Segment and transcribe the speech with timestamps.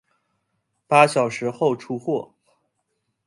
[0.87, 2.33] 八小时后出货